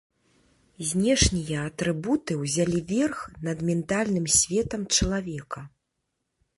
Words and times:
Знешнія 0.91 1.65
атрыбуты 1.73 2.39
ўзялі 2.41 2.79
верх 2.95 3.19
над 3.49 3.57
ментальным 3.71 4.25
светам 4.41 4.81
чалавека. 4.99 5.61